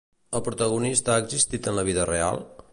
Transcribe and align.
El 0.37 0.41
protagonista 0.47 1.13
ha 1.17 1.21
existit 1.25 1.71
en 1.73 1.79
la 1.81 1.87
vida 1.91 2.09
real? 2.15 2.45